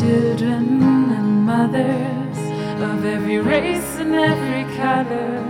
[0.00, 0.82] children
[1.12, 2.38] and mothers
[2.80, 5.44] of every race and every color,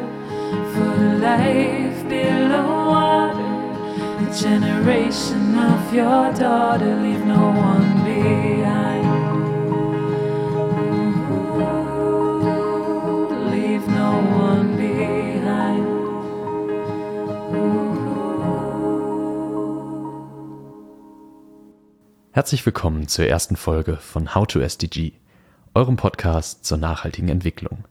[0.73, 8.90] for the life below water, the generation of your daughter, leave no one behind.
[22.41, 25.13] Herzlich willkommen zur ersten Folge von How to SDG,
[25.75, 27.85] eurem Podcast zur nachhaltigen Entwicklung.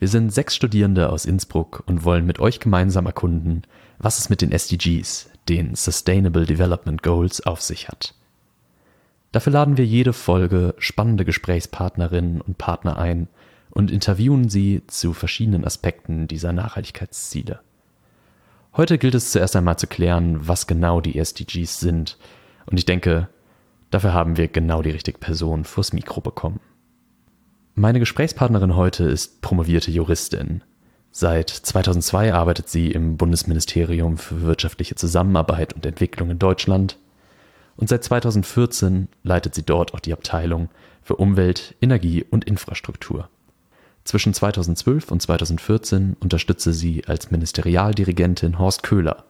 [0.00, 3.62] Wir sind sechs Studierende aus Innsbruck und wollen mit euch gemeinsam erkunden,
[4.00, 8.16] was es mit den SDGs, den Sustainable Development Goals, auf sich hat.
[9.30, 13.28] Dafür laden wir jede Folge spannende Gesprächspartnerinnen und Partner ein
[13.70, 17.60] und interviewen sie zu verschiedenen Aspekten dieser Nachhaltigkeitsziele.
[18.76, 22.18] Heute gilt es zuerst einmal zu klären, was genau die SDGs sind,
[22.66, 23.28] und ich denke,
[23.92, 26.58] dafür haben wir genau die richtige Person vors Mikro bekommen.
[27.74, 30.62] Meine Gesprächspartnerin heute ist promovierte Juristin.
[31.10, 36.98] Seit 2002 arbeitet sie im Bundesministerium für wirtschaftliche Zusammenarbeit und Entwicklung in Deutschland
[37.76, 40.68] und seit 2014 leitet sie dort auch die Abteilung
[41.02, 43.28] für Umwelt, Energie und Infrastruktur.
[44.04, 49.24] Zwischen 2012 und 2014 unterstützte sie als Ministerialdirigentin Horst Köhler,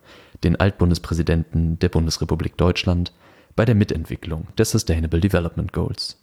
[0.44, 3.12] den Altbundespräsidenten der Bundesrepublik Deutschland,
[3.56, 6.18] bei der Mitentwicklung der Sustainable Development Goals.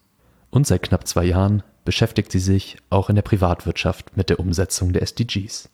[0.50, 4.94] Und seit knapp zwei Jahren beschäftigt sie sich auch in der Privatwirtschaft mit der Umsetzung
[4.94, 5.70] der SDGs.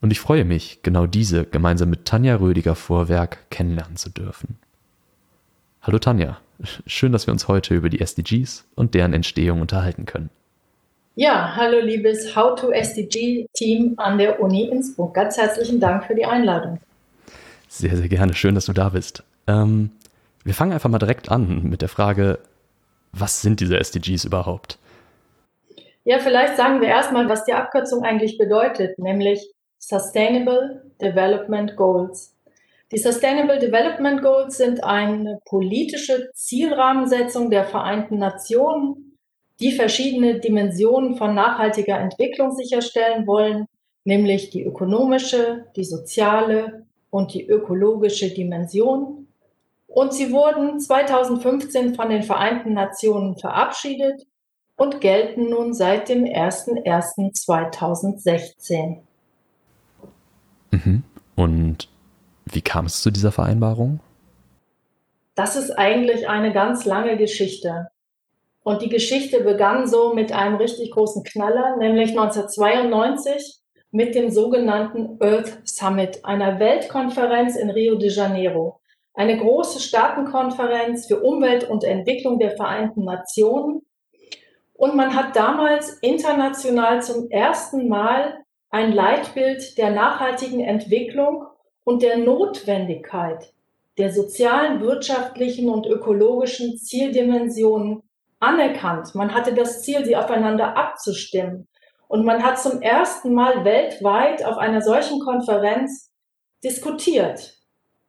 [0.00, 4.58] Und ich freue mich, genau diese gemeinsam mit Tanja Rödiger-Vorwerk kennenlernen zu dürfen.
[5.80, 6.38] Hallo Tanja,
[6.86, 10.30] schön, dass wir uns heute über die SDGs und deren Entstehung unterhalten können.
[11.16, 15.14] Ja, hallo liebes How to SDG Team an der Uni Innsbruck.
[15.14, 16.80] Ganz herzlichen Dank für die Einladung.
[17.68, 18.34] Sehr, sehr gerne.
[18.34, 19.22] Schön, dass du da bist.
[19.46, 19.90] Ähm,
[20.44, 22.38] wir fangen einfach mal direkt an mit der Frage,
[23.12, 24.78] was sind diese SDGs überhaupt?
[26.04, 32.34] Ja, vielleicht sagen wir erstmal, was die Abkürzung eigentlich bedeutet, nämlich Sustainable Development Goals.
[32.92, 39.14] Die Sustainable Development Goals sind eine politische Zielrahmensetzung der Vereinten Nationen
[39.60, 43.66] die verschiedene Dimensionen von nachhaltiger Entwicklung sicherstellen wollen,
[44.04, 49.23] nämlich die ökonomische, die soziale und die ökologische Dimension.
[49.94, 54.26] Und sie wurden 2015 von den Vereinten Nationen verabschiedet
[54.74, 59.02] und gelten nun seit dem 01.01.2016.
[60.72, 61.04] Mhm.
[61.36, 61.88] Und
[62.46, 64.00] wie kam es zu dieser Vereinbarung?
[65.36, 67.86] Das ist eigentlich eine ganz lange Geschichte.
[68.64, 73.60] Und die Geschichte begann so mit einem richtig großen Knaller, nämlich 1992
[73.92, 78.80] mit dem sogenannten Earth Summit, einer Weltkonferenz in Rio de Janeiro.
[79.14, 83.82] Eine große Staatenkonferenz für Umwelt und Entwicklung der Vereinten Nationen.
[84.74, 91.46] Und man hat damals international zum ersten Mal ein Leitbild der nachhaltigen Entwicklung
[91.84, 93.54] und der Notwendigkeit
[93.98, 98.02] der sozialen, wirtschaftlichen und ökologischen Zieldimensionen
[98.40, 99.14] anerkannt.
[99.14, 101.68] Man hatte das Ziel, sie aufeinander abzustimmen.
[102.08, 106.10] Und man hat zum ersten Mal weltweit auf einer solchen Konferenz
[106.62, 107.56] diskutiert.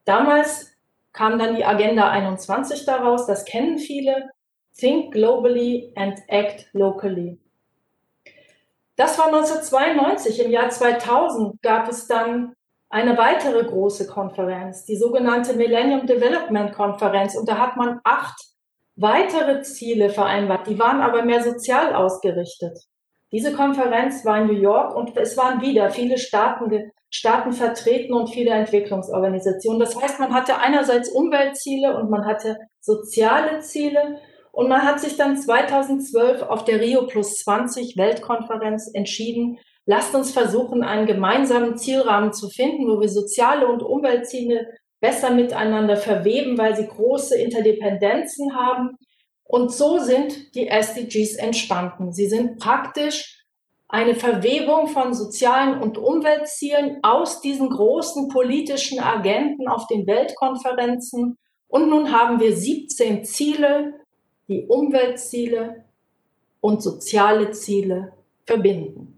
[0.03, 0.74] Damals
[1.15, 4.29] kam dann die Agenda 21 daraus, das kennen viele.
[4.77, 7.39] Think globally and act locally.
[8.97, 10.43] Das war 1992.
[10.43, 12.53] Im Jahr 2000 gab es dann
[12.89, 17.35] eine weitere große Konferenz, die sogenannte Millennium Development Konferenz.
[17.35, 18.37] Und da hat man acht
[18.97, 22.77] weitere Ziele vereinbart, die waren aber mehr sozial ausgerichtet.
[23.31, 28.27] Diese Konferenz war in New York und es waren wieder viele Staaten, Staaten vertreten und
[28.27, 29.79] viele Entwicklungsorganisationen.
[29.79, 34.19] Das heißt, man hatte einerseits Umweltziele und man hatte soziale Ziele
[34.51, 40.31] und man hat sich dann 2012 auf der Rio Plus 20 Weltkonferenz entschieden, lasst uns
[40.31, 44.67] versuchen, einen gemeinsamen Zielrahmen zu finden, wo wir soziale und Umweltziele
[44.99, 48.97] besser miteinander verweben, weil sie große Interdependenzen haben.
[49.45, 52.11] Und so sind die SDGs entstanden.
[52.11, 53.44] Sie sind praktisch
[53.87, 61.37] eine Verwebung von sozialen und Umweltzielen aus diesen großen politischen Agenten auf den Weltkonferenzen.
[61.67, 63.93] Und nun haben wir 17 Ziele,
[64.47, 65.85] die Umweltziele
[66.61, 68.13] und soziale Ziele
[68.45, 69.11] verbinden.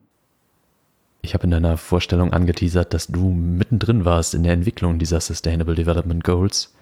[1.21, 5.75] Ich habe in deiner Vorstellung angeteasert, dass du mittendrin warst in der Entwicklung dieser Sustainable
[5.75, 6.73] Development Goals.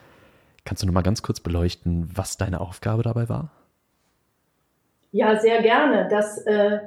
[0.65, 3.51] Kannst du noch mal ganz kurz beleuchten, was deine Aufgabe dabei war?
[5.11, 6.07] Ja, sehr gerne.
[6.09, 6.79] Das äh,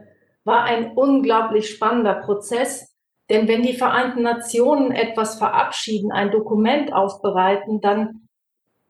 [0.48, 2.92] war ein unglaublich spannender Prozess.
[3.30, 8.22] Denn wenn die Vereinten Nationen etwas verabschieden, ein Dokument aufbereiten, dann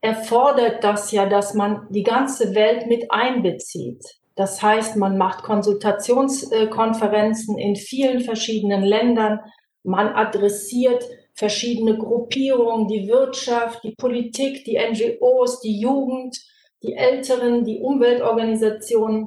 [0.00, 4.02] erfordert das ja, dass man die ganze Welt mit einbezieht.
[4.36, 9.40] Das heißt, man macht Konsultationskonferenzen in vielen verschiedenen Ländern,
[9.82, 16.38] man adressiert verschiedene Gruppierungen, die Wirtschaft, die Politik, die NGOs, die Jugend,
[16.82, 19.26] die Älteren, die Umweltorganisationen.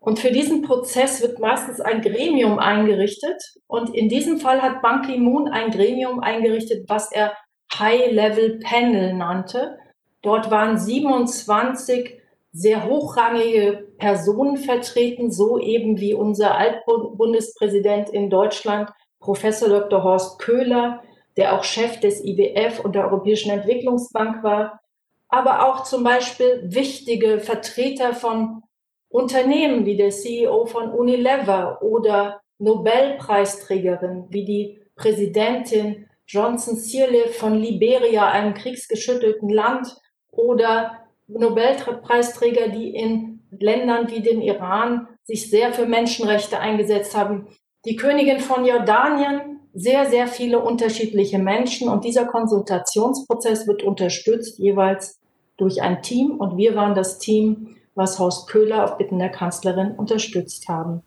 [0.00, 3.40] Und für diesen Prozess wird meistens ein Gremium eingerichtet.
[3.66, 7.34] Und in diesem Fall hat Ban Ki-moon ein Gremium eingerichtet, was er
[7.78, 9.78] High-Level Panel nannte.
[10.22, 12.18] Dort waren 27
[12.52, 20.02] sehr hochrangige Personen vertreten, so eben wie unser Altbundespräsident in Deutschland, Professor Dr.
[20.02, 21.02] Horst Köhler,
[21.36, 24.80] der auch Chef des IWF und der Europäischen Entwicklungsbank war,
[25.28, 28.62] aber auch zum Beispiel wichtige Vertreter von
[29.10, 38.30] Unternehmen wie der CEO von Unilever oder Nobelpreisträgerin wie die Präsidentin Johnson Sirleaf von Liberia,
[38.30, 39.96] einem kriegsgeschüttelten Land,
[40.32, 40.92] oder
[41.26, 47.48] Nobelpreisträger, die in Ländern wie dem Iran sich sehr für Menschenrechte eingesetzt haben.
[47.84, 51.88] Die Königin von Jordanien, sehr, sehr viele unterschiedliche Menschen.
[51.88, 55.20] Und dieser Konsultationsprozess wird unterstützt jeweils
[55.56, 56.32] durch ein Team.
[56.32, 61.02] Und wir waren das Team, was Horst Köhler auf Bitten der Kanzlerin unterstützt haben.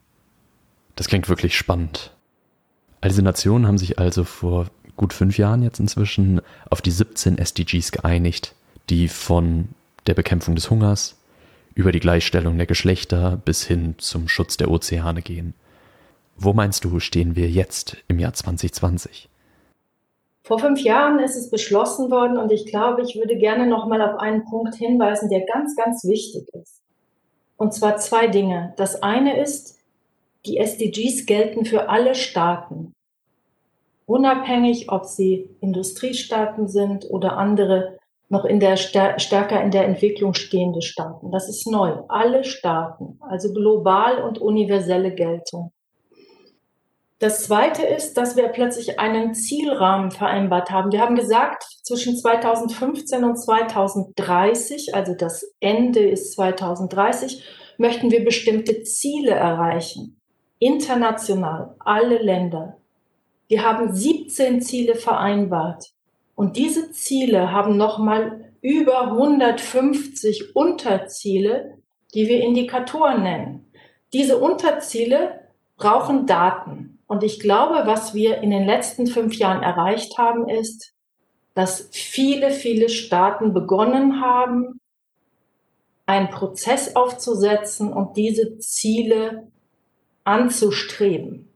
[0.96, 2.12] Das klingt wirklich spannend.
[3.02, 7.38] All diese Nationen haben sich also vor gut fünf Jahren jetzt inzwischen auf die 17
[7.38, 8.56] SDGs geeinigt,
[8.90, 9.70] die von
[10.08, 11.18] der Bekämpfung des Hungers
[11.76, 15.56] über die Gleichstellung der Geschlechter bis hin zum Schutz der Ozeane gehen.
[16.38, 19.30] Wo meinst du, stehen wir jetzt im Jahr 2020?
[20.46, 24.02] Vor fünf Jahren ist es beschlossen worden und ich glaube, ich würde gerne noch mal
[24.02, 26.83] auf einen Punkt hinweisen, der ganz, ganz wichtig ist.
[27.58, 28.74] Und zwar zwei Dinge.
[28.78, 29.80] Das eine ist,
[30.46, 32.94] die SDGs gelten für alle Staaten,
[34.06, 37.98] unabhängig, ob sie Industriestaaten sind oder andere
[38.30, 41.32] noch in der stärker in der Entwicklung stehende Staaten.
[41.32, 41.94] Das ist neu.
[42.08, 45.72] Alle Staaten, also global und universelle Geltung.
[47.24, 50.92] Das zweite ist, dass wir plötzlich einen Zielrahmen vereinbart haben.
[50.92, 57.42] Wir haben gesagt, zwischen 2015 und 2030, also das Ende ist 2030,
[57.78, 60.20] möchten wir bestimmte Ziele erreichen.
[60.60, 62.76] International, alle Länder.
[63.48, 65.94] Wir haben 17 Ziele vereinbart.
[66.36, 71.78] Und diese Ziele haben nochmal über 150 Unterziele,
[72.14, 73.72] die wir Indikatoren nennen.
[74.12, 75.40] Diese Unterziele
[75.78, 76.93] brauchen Daten.
[77.08, 80.94] Und ich glaube, was wir in den letzten fünf Jahren erreicht haben, ist,
[81.54, 84.80] dass viele, viele Staaten begonnen haben,
[86.06, 89.48] einen Prozess aufzusetzen und diese Ziele
[90.24, 91.50] anzustreben.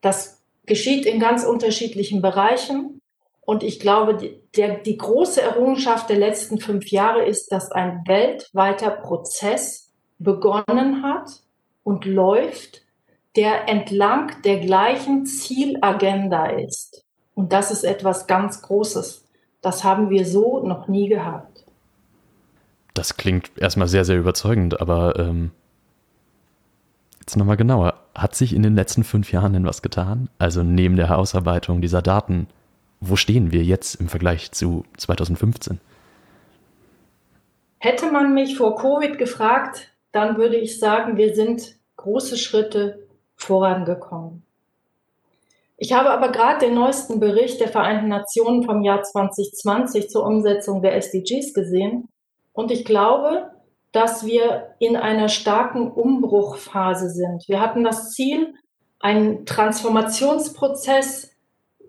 [0.00, 3.00] Das geschieht in ganz unterschiedlichen Bereichen.
[3.40, 8.02] Und ich glaube, die, der, die große Errungenschaft der letzten fünf Jahre ist, dass ein
[8.06, 11.30] weltweiter Prozess begonnen hat
[11.82, 12.82] und läuft,
[13.38, 17.04] der entlang der gleichen Zielagenda ist.
[17.34, 19.28] Und das ist etwas ganz Großes.
[19.60, 21.64] Das haben wir so noch nie gehabt.
[22.94, 25.52] Das klingt erstmal sehr, sehr überzeugend, aber ähm,
[27.20, 27.94] jetzt nochmal genauer.
[28.12, 30.28] Hat sich in den letzten fünf Jahren denn was getan?
[30.38, 32.48] Also neben der Ausarbeitung dieser Daten,
[32.98, 35.78] wo stehen wir jetzt im Vergleich zu 2015?
[37.78, 43.06] Hätte man mich vor Covid gefragt, dann würde ich sagen, wir sind große Schritte
[43.38, 44.42] vorangekommen.
[45.78, 50.82] Ich habe aber gerade den neuesten Bericht der Vereinten Nationen vom Jahr 2020 zur Umsetzung
[50.82, 52.08] der SDGs gesehen
[52.52, 53.52] und ich glaube,
[53.92, 57.48] dass wir in einer starken Umbruchphase sind.
[57.48, 58.54] Wir hatten das Ziel,
[59.00, 61.30] einen Transformationsprozess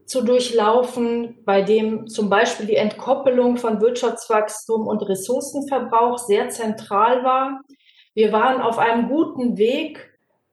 [0.06, 7.62] zu durchlaufen, bei dem zum Beispiel die Entkoppelung von Wirtschaftswachstum und Ressourcenverbrauch sehr zentral war.
[8.14, 10.09] Wir waren auf einem guten Weg,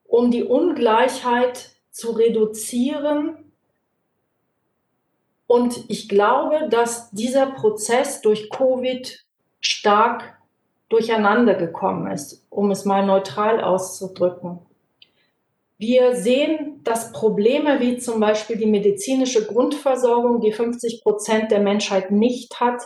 [0.07, 3.51] um die Ungleichheit zu reduzieren.
[5.45, 9.25] Und ich glaube, dass dieser Prozess durch Covid
[9.59, 10.37] stark
[10.89, 14.59] durcheinander gekommen ist, um es mal neutral auszudrücken.
[15.77, 22.09] Wir sehen, dass Probleme wie zum Beispiel die medizinische Grundversorgung, die 50 Prozent der Menschheit
[22.09, 22.81] nicht hat,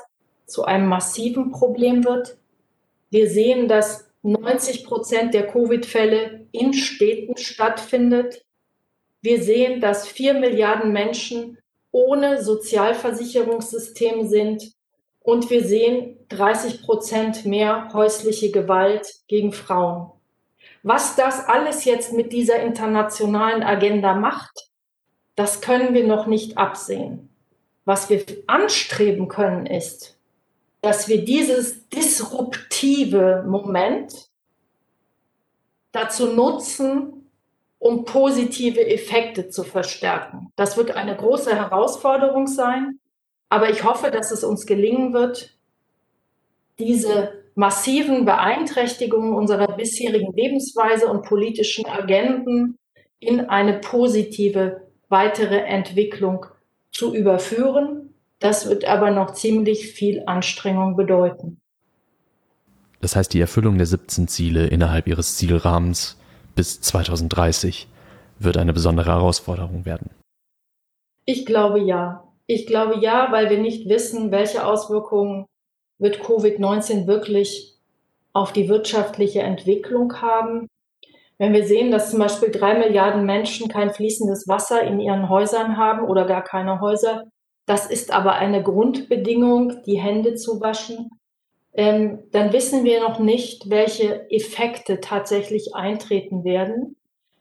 [0.45, 2.37] zu einem massiven Problem wird.
[3.09, 8.45] Wir sehen, dass 90 Prozent der Covid-Fälle in Städten stattfindet.
[9.21, 11.57] Wir sehen, dass vier Milliarden Menschen
[11.91, 14.73] ohne Sozialversicherungssystem sind.
[15.23, 20.11] Und wir sehen 30 Prozent mehr häusliche Gewalt gegen Frauen.
[20.83, 24.69] Was das alles jetzt mit dieser internationalen Agenda macht,
[25.35, 27.29] das können wir noch nicht absehen.
[27.85, 30.17] Was wir anstreben können, ist,
[30.81, 34.29] dass wir dieses disruptive Moment
[35.91, 37.29] dazu nutzen,
[37.77, 40.51] um positive Effekte zu verstärken.
[40.55, 42.99] Das wird eine große Herausforderung sein,
[43.49, 45.57] aber ich hoffe, dass es uns gelingen wird,
[46.79, 52.77] diese massiven Beeinträchtigungen unserer bisherigen Lebensweise und politischen Agenden
[53.19, 56.45] in eine positive weitere Entwicklung
[56.91, 58.10] zu überführen.
[58.41, 61.61] Das wird aber noch ziemlich viel Anstrengung bedeuten.
[62.99, 66.17] Das heißt, die Erfüllung der 17 Ziele innerhalb ihres Zielrahmens
[66.55, 67.87] bis 2030
[68.39, 70.09] wird eine besondere Herausforderung werden.
[71.25, 72.23] Ich glaube ja.
[72.47, 75.45] Ich glaube ja, weil wir nicht wissen, welche Auswirkungen
[75.99, 77.75] wird Covid-19 wirklich
[78.33, 80.67] auf die wirtschaftliche Entwicklung haben.
[81.37, 85.77] Wenn wir sehen, dass zum Beispiel drei Milliarden Menschen kein fließendes Wasser in ihren Häusern
[85.77, 87.23] haben oder gar keine Häuser,
[87.65, 91.11] das ist aber eine Grundbedingung, die Hände zu waschen,
[91.73, 96.97] ähm, dann wissen wir noch nicht, welche Effekte tatsächlich eintreten werden.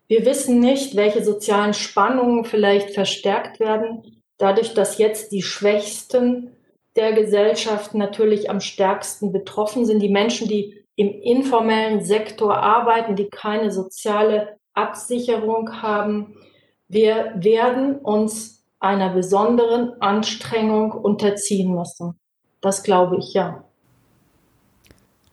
[0.06, 6.50] Wir wissen nicht, welche sozialen Spannungen vielleicht verstärkt werden, dadurch, dass jetzt die Schwächsten
[6.96, 10.00] der Gesellschaft natürlich am stärksten betroffen sind.
[10.00, 16.36] Die Menschen, die im informellen Sektor arbeiten, die keine soziale Absicherung haben.
[16.88, 22.18] Wir werden uns einer besonderen Anstrengung unterziehen müssen.
[22.60, 23.64] Das glaube ich ja.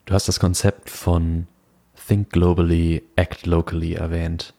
[0.06, 1.48] Du hast das Konzept von
[2.08, 4.54] Think Globally, Act Locally erwähnt.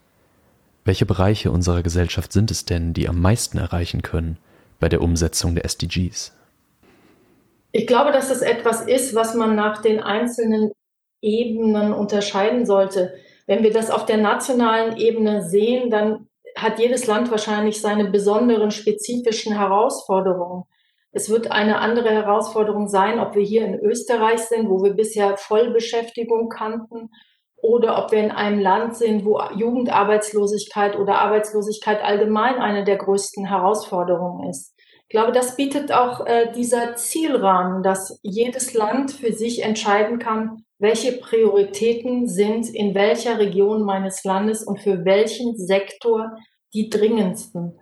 [0.85, 4.38] Welche Bereiche unserer Gesellschaft sind es denn, die am meisten erreichen können
[4.80, 6.35] bei der Umsetzung der SDGs?
[7.73, 10.73] Ich glaube, dass das etwas ist, was man nach den einzelnen
[11.21, 13.14] Ebenen unterscheiden sollte.
[13.47, 16.27] Wenn wir das auf der nationalen Ebene sehen, dann
[16.62, 20.64] hat jedes Land wahrscheinlich seine besonderen spezifischen Herausforderungen.
[21.12, 25.36] Es wird eine andere Herausforderung sein, ob wir hier in Österreich sind, wo wir bisher
[25.36, 27.10] Vollbeschäftigung kannten,
[27.60, 33.46] oder ob wir in einem Land sind, wo Jugendarbeitslosigkeit oder Arbeitslosigkeit allgemein eine der größten
[33.46, 34.74] Herausforderungen ist.
[35.02, 40.64] Ich glaube, das bietet auch äh, dieser Zielrahmen, dass jedes Land für sich entscheiden kann,
[40.78, 46.36] welche Prioritäten sind in welcher Region meines Landes und für welchen Sektor
[46.75, 47.78] die dringendsten.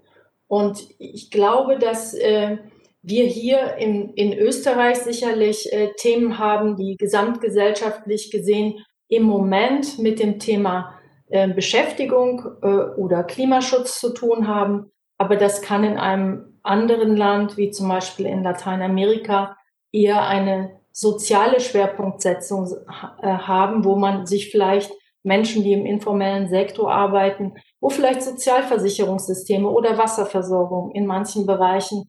[0.48, 2.58] Und ich glaube, dass äh,
[3.02, 10.18] wir hier in, in Österreich sicherlich äh, Themen haben, die gesamtgesellschaftlich gesehen im Moment mit
[10.18, 14.90] dem Thema äh, Beschäftigung äh, oder Klimaschutz zu tun haben.
[15.18, 19.56] Aber das kann in einem anderen Land, wie zum Beispiel in Lateinamerika,
[19.92, 22.72] eher eine soziale Schwerpunktsetzung
[23.22, 27.54] äh, haben, wo man sich vielleicht Menschen, die im informellen Sektor arbeiten,
[27.86, 32.08] wo vielleicht Sozialversicherungssysteme oder Wasserversorgung in manchen Bereichen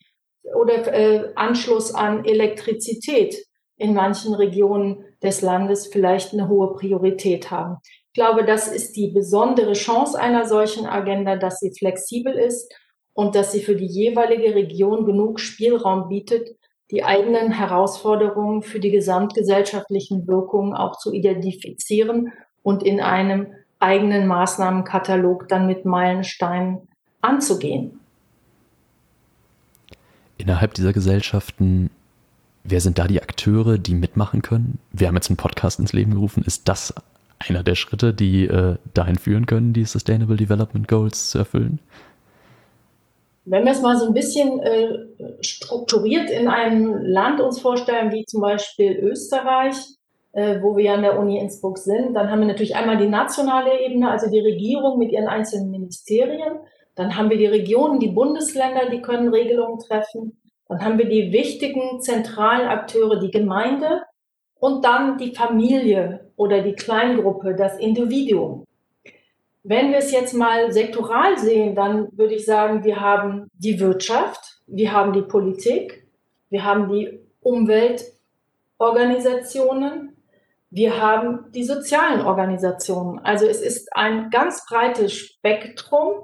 [0.56, 3.36] oder äh, Anschluss an Elektrizität
[3.76, 7.76] in manchen Regionen des Landes vielleicht eine hohe Priorität haben.
[7.84, 12.74] Ich glaube, das ist die besondere Chance einer solchen Agenda, dass sie flexibel ist
[13.14, 16.58] und dass sie für die jeweilige Region genug Spielraum bietet,
[16.90, 25.48] die eigenen Herausforderungen für die gesamtgesellschaftlichen Wirkungen auch zu identifizieren und in einem eigenen Maßnahmenkatalog
[25.48, 26.88] dann mit Meilensteinen
[27.22, 28.00] anzugehen.
[30.38, 31.90] Innerhalb dieser Gesellschaften,
[32.64, 34.80] wer sind da die Akteure, die mitmachen können?
[34.92, 36.44] Wir haben jetzt einen Podcast ins Leben gerufen.
[36.46, 36.94] Ist das
[37.40, 41.80] einer der Schritte, die äh, dahin führen können, die Sustainable Development Goals zu erfüllen?
[43.46, 45.08] Wenn wir es mal so ein bisschen äh,
[45.42, 49.76] strukturiert in einem Land uns vorstellen, wie zum Beispiel Österreich,
[50.38, 53.08] äh, wo wir ja an der Uni Innsbruck sind, dann haben wir natürlich einmal die
[53.08, 56.60] nationale Ebene, also die Regierung mit ihren einzelnen Ministerien.
[56.94, 60.40] Dann haben wir die Regionen, die Bundesländer, die können Regelungen treffen.
[60.70, 64.04] Dann haben wir die wichtigen zentralen Akteure, die Gemeinde
[64.60, 68.64] und dann die Familie oder die Kleingruppe, das Individuum.
[69.64, 74.62] Wenn wir es jetzt mal sektoral sehen, dann würde ich sagen, wir haben die Wirtschaft,
[74.68, 76.06] wir haben die Politik,
[76.52, 80.14] wir haben die Umweltorganisationen,
[80.78, 83.20] wir haben die sozialen Organisationen.
[83.20, 86.22] Also es ist ein ganz breites Spektrum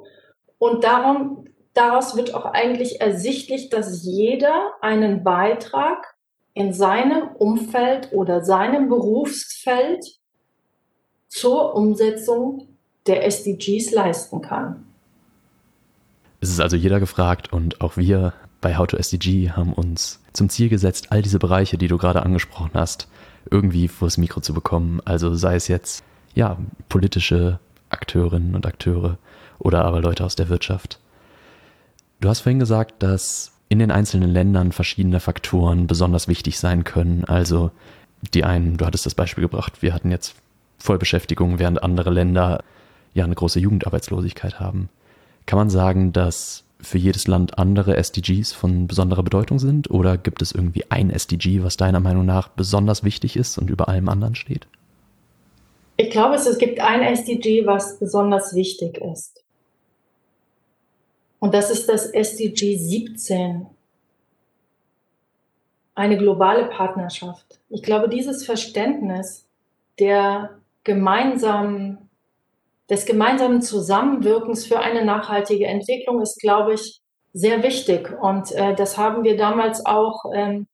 [0.60, 6.14] und darum, daraus wird auch eigentlich ersichtlich, dass jeder einen Beitrag
[6.54, 10.06] in seinem Umfeld oder seinem Berufsfeld
[11.28, 12.68] zur Umsetzung
[13.08, 14.86] der SDGs leisten kann.
[16.42, 20.50] Es ist also jeder gefragt und auch wir bei How to SDG haben uns zum
[20.50, 23.08] Ziel gesetzt, all diese Bereiche, die du gerade angesprochen hast,
[23.50, 25.02] irgendwie vors Mikro zu bekommen.
[25.06, 26.04] Also sei es jetzt,
[26.36, 26.58] ja,
[26.90, 27.60] politische
[27.90, 29.18] Akteurinnen und Akteure
[29.60, 31.00] oder aber Leute aus der Wirtschaft.
[32.20, 37.26] Du hast vorhin gesagt, dass in den einzelnen Ländern verschiedene Faktoren besonders wichtig sein können.
[37.26, 37.72] Also
[38.34, 40.36] die einen, du hattest das Beispiel gebracht, wir hatten jetzt
[40.78, 42.64] Vollbeschäftigung, während andere Länder
[43.14, 44.90] ja eine große Jugendarbeitslosigkeit haben.
[45.46, 49.90] Kann man sagen, dass für jedes Land andere SDGs von besonderer Bedeutung sind?
[49.90, 53.88] Oder gibt es irgendwie ein SDG, was deiner Meinung nach besonders wichtig ist und über
[53.88, 54.68] allem anderen steht?
[55.98, 59.44] Ich glaube, es gibt ein SDG, was besonders wichtig ist.
[61.40, 63.66] Und das ist das SDG 17.
[65.96, 67.60] Eine globale Partnerschaft.
[67.70, 69.46] Ich glaube, dieses Verständnis
[70.00, 72.10] der gemeinsamen
[72.94, 77.02] des gemeinsamen Zusammenwirkens für eine nachhaltige Entwicklung ist, glaube ich,
[77.34, 78.16] sehr wichtig.
[78.22, 80.68] Und äh, das haben wir damals auch ähm,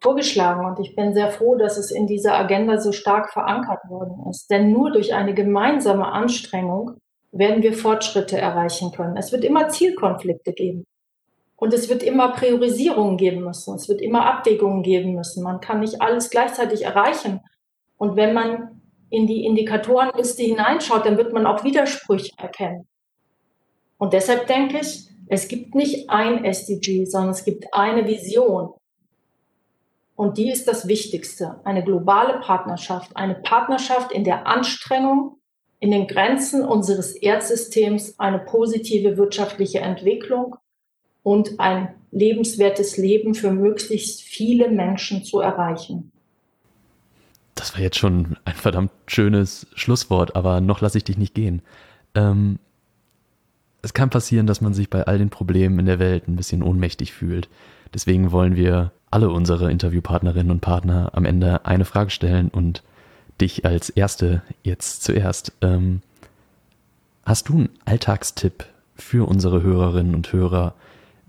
[0.00, 0.64] vorgeschlagen.
[0.64, 4.48] Und ich bin sehr froh, dass es in dieser Agenda so stark verankert worden ist.
[4.48, 6.98] Denn nur durch eine gemeinsame Anstrengung
[7.32, 9.16] werden wir Fortschritte erreichen können.
[9.16, 10.86] Es wird immer Zielkonflikte geben.
[11.56, 13.74] Und es wird immer Priorisierungen geben müssen.
[13.74, 15.42] Es wird immer Abwägungen geben müssen.
[15.42, 17.40] Man kann nicht alles gleichzeitig erreichen.
[17.96, 18.73] Und wenn man
[19.14, 22.86] in die Indikatorenliste hineinschaut, dann wird man auch Widersprüche erkennen.
[23.98, 28.74] Und deshalb denke ich, es gibt nicht ein SDG, sondern es gibt eine Vision.
[30.16, 31.60] Und die ist das Wichtigste.
[31.64, 33.16] Eine globale Partnerschaft.
[33.16, 35.38] Eine Partnerschaft in der Anstrengung,
[35.80, 40.56] in den Grenzen unseres Erdsystems, eine positive wirtschaftliche Entwicklung
[41.22, 46.12] und ein lebenswertes Leben für möglichst viele Menschen zu erreichen.
[47.54, 51.62] Das war jetzt schon ein verdammt schönes Schlusswort, aber noch lasse ich dich nicht gehen.
[52.14, 52.58] Ähm,
[53.82, 56.62] es kann passieren, dass man sich bei all den Problemen in der Welt ein bisschen
[56.62, 57.48] ohnmächtig fühlt.
[57.92, 62.82] Deswegen wollen wir alle unsere Interviewpartnerinnen und Partner am Ende eine Frage stellen und
[63.40, 65.52] dich als Erste jetzt zuerst.
[65.60, 66.00] Ähm,
[67.24, 70.74] hast du einen Alltagstipp für unsere Hörerinnen und Hörer,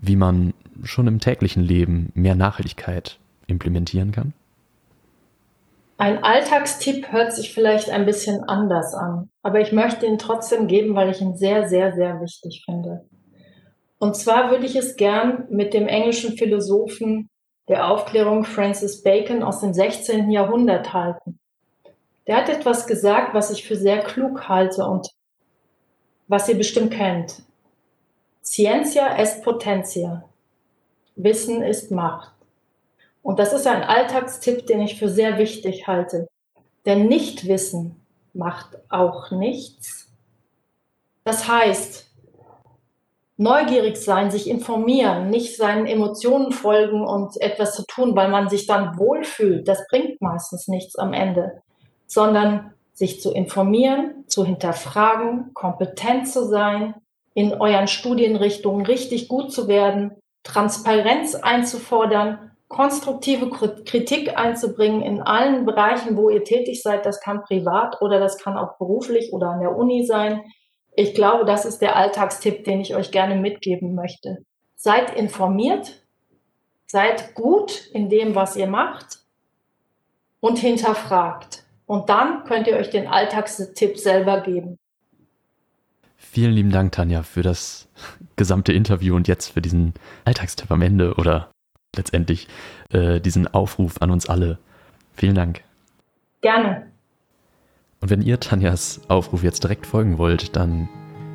[0.00, 4.32] wie man schon im täglichen Leben mehr Nachhaltigkeit implementieren kann?
[5.98, 10.94] Ein Alltagstipp hört sich vielleicht ein bisschen anders an, aber ich möchte ihn trotzdem geben,
[10.94, 13.06] weil ich ihn sehr, sehr, sehr wichtig finde.
[13.98, 17.30] Und zwar würde ich es gern mit dem englischen Philosophen
[17.68, 20.30] der Aufklärung Francis Bacon aus dem 16.
[20.30, 21.38] Jahrhundert halten.
[22.26, 25.08] Der hat etwas gesagt, was ich für sehr klug halte und
[26.28, 27.42] was ihr bestimmt kennt.
[28.44, 30.28] Scientia est potentia.
[31.14, 32.35] Wissen ist Macht.
[33.26, 36.28] Und das ist ein Alltagstipp, den ich für sehr wichtig halte.
[36.84, 40.12] Denn Nichtwissen macht auch nichts.
[41.24, 42.08] Das heißt,
[43.36, 48.68] neugierig sein, sich informieren, nicht seinen Emotionen folgen und etwas zu tun, weil man sich
[48.68, 51.62] dann wohlfühlt, das bringt meistens nichts am Ende,
[52.06, 56.94] sondern sich zu informieren, zu hinterfragen, kompetent zu sein,
[57.34, 60.12] in euren Studienrichtungen richtig gut zu werden,
[60.44, 67.06] Transparenz einzufordern konstruktive Kritik einzubringen in allen Bereichen, wo ihr tätig seid.
[67.06, 70.42] Das kann privat oder das kann auch beruflich oder an der Uni sein.
[70.96, 74.38] Ich glaube, das ist der Alltagstipp, den ich euch gerne mitgeben möchte.
[74.74, 76.02] Seid informiert,
[76.86, 79.20] seid gut in dem, was ihr macht
[80.40, 81.64] und hinterfragt.
[81.86, 84.78] Und dann könnt ihr euch den Alltagstipp selber geben.
[86.16, 87.88] Vielen lieben Dank, Tanja, für das
[88.36, 91.50] gesamte Interview und jetzt für diesen Alltagstipp am Ende oder
[91.96, 92.48] letztendlich
[92.90, 94.58] äh, diesen Aufruf an uns alle.
[95.14, 95.62] Vielen Dank.
[96.40, 96.86] Gerne.
[98.00, 100.88] Und wenn ihr Tanjas Aufruf jetzt direkt folgen wollt, dann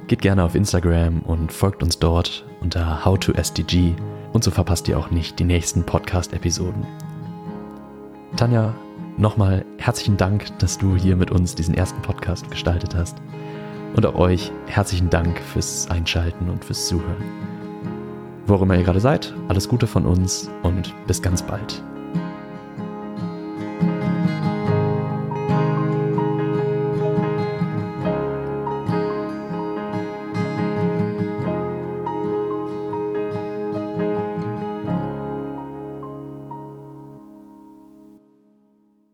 [0.08, 3.96] geht gerne auf Instagram und folgt uns dort unter HowToSDG
[4.34, 6.86] und so verpasst ihr auch nicht die nächsten Podcast-Episoden.
[8.38, 8.74] Tanja,
[9.18, 13.18] nochmal herzlichen Dank, dass du hier mit uns diesen ersten Podcast gestaltet hast.
[13.96, 17.61] Und auch euch herzlichen Dank fürs Einschalten und fürs Zuhören.
[18.52, 21.82] Wo auch immer ihr gerade seid, alles Gute von uns und bis ganz bald.